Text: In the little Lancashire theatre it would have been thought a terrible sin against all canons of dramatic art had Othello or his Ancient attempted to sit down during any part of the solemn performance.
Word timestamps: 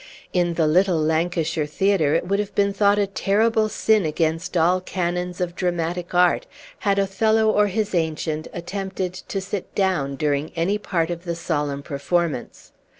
In 0.33 0.55
the 0.55 0.65
little 0.65 0.97
Lancashire 0.97 1.67
theatre 1.67 2.15
it 2.15 2.27
would 2.27 2.39
have 2.39 2.55
been 2.55 2.73
thought 2.73 2.97
a 2.97 3.05
terrible 3.05 3.69
sin 3.69 4.03
against 4.03 4.57
all 4.57 4.81
canons 4.81 5.39
of 5.39 5.55
dramatic 5.55 6.15
art 6.15 6.47
had 6.79 6.97
Othello 6.97 7.51
or 7.51 7.67
his 7.67 7.93
Ancient 7.93 8.47
attempted 8.51 9.13
to 9.13 9.39
sit 9.39 9.75
down 9.75 10.15
during 10.15 10.53
any 10.55 10.79
part 10.79 11.11
of 11.11 11.23
the 11.23 11.35
solemn 11.35 11.83
performance. 11.83 12.71